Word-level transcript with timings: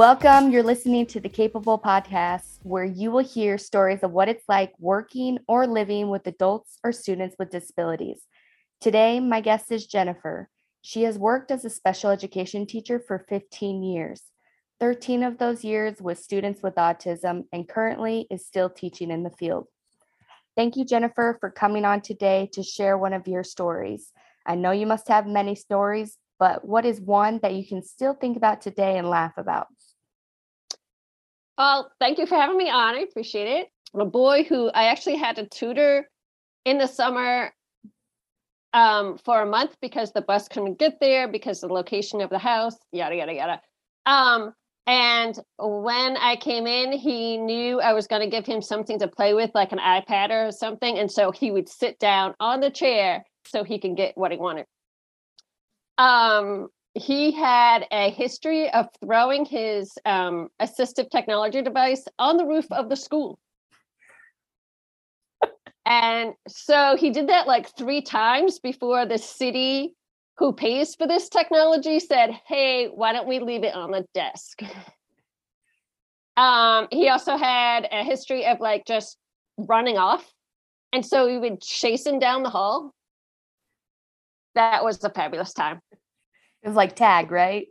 Welcome. 0.00 0.50
You're 0.50 0.62
listening 0.62 1.04
to 1.08 1.20
the 1.20 1.28
Capable 1.28 1.78
Podcast, 1.78 2.60
where 2.62 2.86
you 2.86 3.10
will 3.10 3.22
hear 3.22 3.58
stories 3.58 4.02
of 4.02 4.12
what 4.12 4.30
it's 4.30 4.48
like 4.48 4.72
working 4.78 5.40
or 5.46 5.66
living 5.66 6.08
with 6.08 6.26
adults 6.26 6.78
or 6.82 6.90
students 6.90 7.36
with 7.38 7.50
disabilities. 7.50 8.22
Today, 8.80 9.20
my 9.20 9.42
guest 9.42 9.70
is 9.70 9.86
Jennifer. 9.86 10.48
She 10.80 11.02
has 11.02 11.18
worked 11.18 11.50
as 11.50 11.66
a 11.66 11.68
special 11.68 12.08
education 12.08 12.64
teacher 12.64 12.98
for 12.98 13.26
15 13.28 13.82
years. 13.82 14.22
13 14.80 15.22
of 15.22 15.36
those 15.36 15.64
years 15.64 16.00
with 16.00 16.18
students 16.18 16.62
with 16.62 16.76
autism 16.76 17.44
and 17.52 17.68
currently 17.68 18.26
is 18.30 18.46
still 18.46 18.70
teaching 18.70 19.10
in 19.10 19.22
the 19.22 19.36
field. 19.38 19.66
Thank 20.56 20.76
you, 20.76 20.86
Jennifer, 20.86 21.36
for 21.40 21.50
coming 21.50 21.84
on 21.84 22.00
today 22.00 22.48
to 22.54 22.62
share 22.62 22.96
one 22.96 23.12
of 23.12 23.28
your 23.28 23.44
stories. 23.44 24.12
I 24.46 24.54
know 24.54 24.70
you 24.70 24.86
must 24.86 25.08
have 25.08 25.26
many 25.26 25.54
stories, 25.54 26.16
but 26.38 26.64
what 26.64 26.86
is 26.86 27.02
one 27.02 27.38
that 27.42 27.52
you 27.52 27.66
can 27.66 27.82
still 27.82 28.14
think 28.14 28.38
about 28.38 28.62
today 28.62 28.96
and 28.96 29.10
laugh 29.10 29.34
about? 29.36 29.66
Well, 31.60 31.92
thank 32.00 32.16
you 32.16 32.24
for 32.24 32.36
having 32.36 32.56
me 32.56 32.70
on. 32.70 32.94
I 32.94 33.00
appreciate 33.00 33.46
it. 33.46 33.68
A 33.92 34.06
boy 34.06 34.44
who 34.44 34.70
I 34.70 34.84
actually 34.84 35.16
had 35.16 35.36
to 35.36 35.46
tutor 35.46 36.08
in 36.64 36.78
the 36.78 36.86
summer 36.86 37.52
um, 38.72 39.18
for 39.18 39.42
a 39.42 39.46
month 39.46 39.76
because 39.82 40.10
the 40.12 40.22
bus 40.22 40.48
couldn't 40.48 40.78
get 40.78 41.00
there 41.02 41.28
because 41.28 41.60
the 41.60 41.66
location 41.66 42.22
of 42.22 42.30
the 42.30 42.38
house, 42.38 42.78
yada, 42.92 43.14
yada, 43.14 43.34
yada. 43.34 43.60
Um, 44.06 44.54
and 44.86 45.38
when 45.58 46.16
I 46.16 46.36
came 46.36 46.66
in, 46.66 46.92
he 46.92 47.36
knew 47.36 47.78
I 47.78 47.92
was 47.92 48.06
going 48.06 48.22
to 48.22 48.34
give 48.34 48.46
him 48.46 48.62
something 48.62 48.98
to 48.98 49.06
play 49.06 49.34
with, 49.34 49.50
like 49.54 49.72
an 49.72 49.80
iPad 49.80 50.30
or 50.30 50.52
something. 50.52 50.98
And 50.98 51.12
so 51.12 51.30
he 51.30 51.50
would 51.50 51.68
sit 51.68 51.98
down 51.98 52.34
on 52.40 52.60
the 52.60 52.70
chair 52.70 53.22
so 53.44 53.64
he 53.64 53.78
can 53.78 53.94
get 53.94 54.16
what 54.16 54.32
he 54.32 54.38
wanted. 54.38 54.64
Um, 55.98 56.68
he 56.94 57.30
had 57.30 57.86
a 57.92 58.10
history 58.10 58.70
of 58.70 58.88
throwing 59.02 59.44
his 59.44 59.92
um, 60.04 60.48
assistive 60.60 61.10
technology 61.10 61.62
device 61.62 62.04
on 62.18 62.36
the 62.36 62.44
roof 62.44 62.66
of 62.72 62.88
the 62.88 62.96
school. 62.96 63.38
and 65.86 66.34
so 66.48 66.96
he 66.98 67.10
did 67.10 67.28
that 67.28 67.46
like 67.46 67.76
three 67.76 68.02
times 68.02 68.58
before 68.58 69.06
the 69.06 69.18
city 69.18 69.94
who 70.38 70.52
pays 70.52 70.94
for 70.94 71.06
this 71.06 71.28
technology 71.28 72.00
said, 72.00 72.30
hey, 72.46 72.86
why 72.86 73.12
don't 73.12 73.28
we 73.28 73.38
leave 73.38 73.62
it 73.62 73.74
on 73.74 73.90
the 73.90 74.06
desk? 74.14 74.60
Um, 76.36 76.88
he 76.90 77.10
also 77.10 77.36
had 77.36 77.86
a 77.92 78.02
history 78.02 78.46
of 78.46 78.60
like 78.60 78.86
just 78.86 79.18
running 79.58 79.98
off. 79.98 80.26
And 80.90 81.04
so 81.04 81.26
we 81.26 81.36
would 81.36 81.60
chase 81.60 82.06
him 82.06 82.18
down 82.18 82.42
the 82.42 82.48
hall. 82.48 82.94
That 84.54 84.82
was 84.82 85.04
a 85.04 85.10
fabulous 85.10 85.52
time. 85.52 85.80
It 86.62 86.68
was 86.68 86.76
like 86.76 86.94
tag, 86.94 87.30
right? 87.30 87.66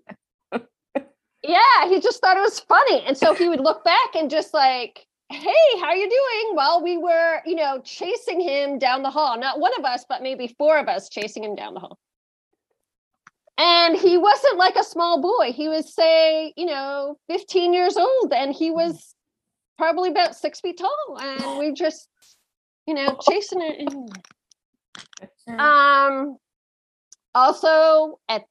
yeah, 0.51 1.87
he 1.87 1.99
just 1.99 2.21
thought 2.21 2.37
it 2.37 2.41
was 2.41 2.59
funny. 2.59 3.03
And 3.05 3.17
so 3.17 3.33
he 3.33 3.47
would 3.47 3.61
look 3.61 3.83
back 3.83 4.15
and 4.15 4.29
just 4.29 4.53
like, 4.53 5.05
hey, 5.29 5.79
how 5.79 5.93
you 5.93 6.09
doing? 6.09 6.55
While 6.55 6.83
we 6.83 6.97
were, 6.97 7.41
you 7.45 7.55
know, 7.55 7.81
chasing 7.83 8.41
him 8.41 8.79
down 8.79 9.03
the 9.03 9.11
hall. 9.11 9.37
Not 9.39 9.59
one 9.59 9.71
of 9.77 9.85
us, 9.85 10.05
but 10.09 10.23
maybe 10.23 10.55
four 10.57 10.77
of 10.77 10.87
us 10.87 11.09
chasing 11.09 11.43
him 11.43 11.55
down 11.55 11.75
the 11.75 11.79
hall 11.79 11.99
and 13.59 13.97
he 13.97 14.17
wasn't 14.17 14.57
like 14.57 14.75
a 14.77 14.83
small 14.83 15.21
boy 15.21 15.51
he 15.51 15.67
was 15.67 15.93
say 15.93 16.53
you 16.55 16.65
know 16.65 17.17
15 17.29 17.73
years 17.73 17.97
old 17.97 18.33
and 18.33 18.55
he 18.55 18.71
was 18.71 19.13
probably 19.77 20.09
about 20.09 20.35
six 20.35 20.61
feet 20.61 20.79
tall 20.79 21.19
and 21.21 21.59
we 21.59 21.73
just 21.73 22.07
you 22.87 22.93
know 22.93 23.17
chasing 23.29 23.61
it 23.61 23.93
um 25.59 26.37
also 27.35 28.19
at 28.29 28.43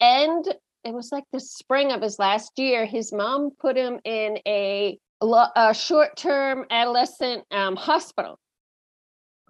end 0.00 0.46
it 0.84 0.94
was 0.94 1.10
like 1.12 1.24
the 1.32 1.40
spring 1.40 1.92
of 1.92 2.02
his 2.02 2.18
last 2.18 2.52
year 2.58 2.86
his 2.86 3.12
mom 3.12 3.50
put 3.60 3.76
him 3.76 3.98
in 4.04 4.38
a, 4.46 4.98
a 5.20 5.74
short-term 5.74 6.64
adolescent 6.70 7.44
um, 7.50 7.76
hospital 7.76 8.38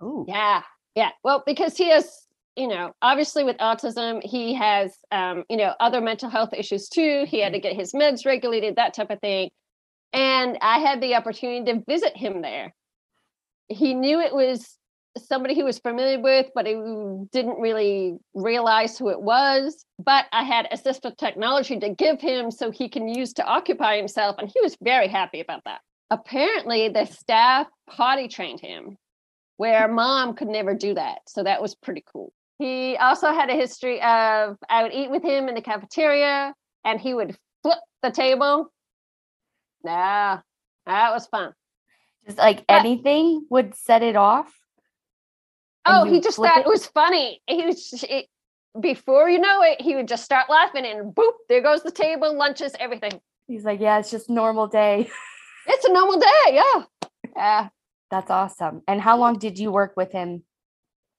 oh 0.00 0.24
yeah 0.28 0.62
yeah 0.94 1.10
well 1.22 1.42
because 1.46 1.76
he 1.76 1.90
has 1.90 2.28
you 2.58 2.66
know, 2.66 2.92
obviously 3.00 3.44
with 3.44 3.56
autism, 3.58 4.20
he 4.20 4.52
has, 4.54 4.92
um, 5.12 5.44
you 5.48 5.56
know, 5.56 5.74
other 5.78 6.00
mental 6.00 6.28
health 6.28 6.52
issues 6.52 6.88
too. 6.88 7.24
He 7.28 7.40
had 7.40 7.52
to 7.52 7.60
get 7.60 7.76
his 7.76 7.92
meds 7.92 8.26
regulated, 8.26 8.74
that 8.76 8.94
type 8.94 9.10
of 9.10 9.20
thing. 9.20 9.50
And 10.12 10.58
I 10.60 10.80
had 10.80 11.00
the 11.00 11.14
opportunity 11.14 11.72
to 11.72 11.84
visit 11.86 12.16
him 12.16 12.42
there. 12.42 12.74
He 13.68 13.94
knew 13.94 14.20
it 14.20 14.34
was 14.34 14.76
somebody 15.26 15.54
he 15.54 15.62
was 15.62 15.78
familiar 15.78 16.20
with, 16.20 16.46
but 16.54 16.66
he 16.66 16.74
didn't 17.32 17.58
really 17.58 18.18
realize 18.34 18.98
who 18.98 19.08
it 19.10 19.20
was. 19.20 19.84
But 19.98 20.26
I 20.32 20.42
had 20.42 20.68
assistive 20.70 21.16
technology 21.16 21.78
to 21.78 21.90
give 21.90 22.20
him 22.20 22.50
so 22.50 22.70
he 22.70 22.88
can 22.88 23.08
use 23.08 23.32
to 23.34 23.44
occupy 23.44 23.96
himself. 23.96 24.36
And 24.38 24.48
he 24.48 24.60
was 24.60 24.76
very 24.82 25.08
happy 25.08 25.40
about 25.40 25.64
that. 25.64 25.80
Apparently, 26.10 26.88
the 26.88 27.04
staff 27.04 27.66
potty 27.88 28.28
trained 28.28 28.60
him 28.60 28.96
where 29.58 29.88
mom 29.88 30.34
could 30.34 30.48
never 30.48 30.72
do 30.74 30.94
that. 30.94 31.18
So 31.26 31.42
that 31.42 31.60
was 31.60 31.74
pretty 31.74 32.04
cool. 32.10 32.32
He 32.58 32.96
also 32.96 33.32
had 33.32 33.50
a 33.50 33.54
history 33.54 34.00
of 34.00 34.56
I 34.68 34.82
would 34.82 34.92
eat 34.92 35.10
with 35.10 35.22
him 35.22 35.48
in 35.48 35.54
the 35.54 35.60
cafeteria 35.60 36.54
and 36.84 37.00
he 37.00 37.14
would 37.14 37.36
flip 37.62 37.78
the 38.02 38.10
table. 38.10 38.72
Yeah, 39.84 40.40
that 40.86 41.12
was 41.12 41.26
fun. 41.26 41.52
Just 42.26 42.38
like 42.38 42.66
but, 42.66 42.80
anything 42.80 43.46
would 43.50 43.74
set 43.74 44.02
it 44.02 44.16
off. 44.16 44.52
Oh, 45.88 46.04
he 46.04 46.20
just 46.20 46.36
thought 46.36 46.58
it? 46.58 46.66
it? 46.66 46.68
was 46.68 46.86
funny. 46.86 47.40
He 47.46 47.64
was 47.64 48.04
it, 48.08 48.26
before 48.78 49.28
you 49.28 49.38
know 49.38 49.62
it, 49.62 49.80
he 49.80 49.96
would 49.96 50.08
just 50.08 50.24
start 50.24 50.48
laughing 50.50 50.84
and 50.84 51.14
boop, 51.14 51.32
there 51.48 51.62
goes 51.62 51.82
the 51.82 51.90
table, 51.90 52.36
lunches, 52.36 52.74
everything. 52.78 53.20
He's 53.46 53.64
like, 53.64 53.80
yeah, 53.80 53.98
it's 53.98 54.10
just 54.10 54.28
normal 54.28 54.66
day. 54.66 55.08
it's 55.66 55.84
a 55.84 55.92
normal 55.92 56.20
day, 56.20 56.50
yeah. 56.50 57.08
Yeah. 57.36 57.68
That's 58.10 58.30
awesome. 58.30 58.82
And 58.88 59.00
how 59.00 59.18
long 59.18 59.38
did 59.38 59.58
you 59.58 59.70
work 59.70 59.94
with 59.96 60.12
him 60.12 60.42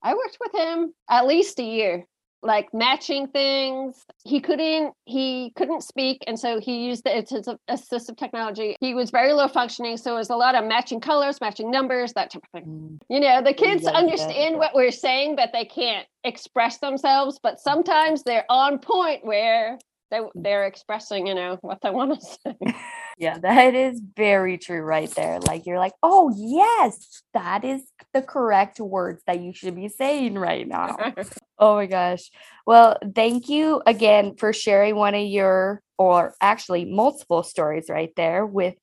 I 0.02 0.14
worked 0.14 0.38
with 0.40 0.54
him 0.54 0.94
at 1.08 1.26
least 1.26 1.58
a 1.58 1.62
year, 1.62 2.06
like 2.42 2.72
matching 2.72 3.26
things. 3.28 4.04
He 4.24 4.40
couldn't 4.40 4.94
he 5.04 5.52
couldn't 5.56 5.82
speak, 5.82 6.24
and 6.26 6.38
so 6.38 6.60
he 6.60 6.86
used 6.86 7.04
the 7.04 7.18
it's 7.18 7.32
assistive 7.32 8.16
technology. 8.16 8.76
He 8.80 8.94
was 8.94 9.10
very 9.10 9.32
low 9.32 9.48
functioning, 9.48 9.96
so 9.96 10.14
it 10.14 10.18
was 10.18 10.30
a 10.30 10.36
lot 10.36 10.54
of 10.54 10.64
matching 10.64 11.00
colors, 11.00 11.40
matching 11.40 11.70
numbers, 11.70 12.12
that 12.14 12.30
type 12.30 12.42
of 12.42 12.60
thing. 12.60 12.70
Mm. 12.70 12.98
You 13.08 13.20
know, 13.20 13.42
the 13.42 13.54
kids 13.54 13.84
yeah, 13.84 13.90
understand 13.90 14.52
yeah. 14.52 14.58
what 14.58 14.74
we're 14.74 14.90
saying, 14.90 15.36
but 15.36 15.50
they 15.52 15.64
can't 15.64 16.06
express 16.24 16.78
themselves. 16.78 17.38
But 17.42 17.60
sometimes 17.60 18.22
they're 18.22 18.46
on 18.48 18.78
point 18.78 19.24
where 19.24 19.78
they 20.10 20.20
they're 20.34 20.64
expressing, 20.64 21.26
you 21.26 21.34
know, 21.34 21.58
what 21.60 21.78
they 21.82 21.90
want 21.90 22.20
to 22.20 22.26
say. 22.44 22.74
Yeah, 23.18 23.38
that 23.38 23.74
is 23.74 24.00
very 24.16 24.56
true 24.58 24.80
right 24.80 25.10
there. 25.10 25.40
Like 25.40 25.66
you're 25.66 25.78
like, 25.78 25.92
oh 26.02 26.32
yes, 26.36 27.22
that 27.34 27.64
is 27.64 27.82
the 28.14 28.22
correct 28.22 28.80
words 28.80 29.22
that 29.26 29.40
you 29.40 29.52
should 29.52 29.76
be 29.76 29.88
saying 29.88 30.38
right 30.38 30.66
now. 30.66 30.96
oh 31.58 31.76
my 31.76 31.86
gosh. 31.86 32.30
Well, 32.66 32.96
thank 33.14 33.48
you 33.48 33.82
again 33.86 34.36
for 34.36 34.52
sharing 34.52 34.96
one 34.96 35.14
of 35.14 35.26
your 35.26 35.82
or 35.98 36.34
actually 36.40 36.86
multiple 36.86 37.42
stories 37.42 37.86
right 37.90 38.12
there 38.16 38.46
with 38.46 38.74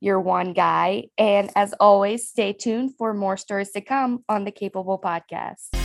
your 0.00 0.20
one 0.20 0.52
guy. 0.52 1.04
And 1.16 1.50
as 1.54 1.72
always, 1.80 2.28
stay 2.28 2.52
tuned 2.52 2.94
for 2.98 3.14
more 3.14 3.36
stories 3.36 3.70
to 3.72 3.80
come 3.80 4.24
on 4.28 4.44
the 4.44 4.50
Capable 4.50 5.00
Podcast. 5.00 5.83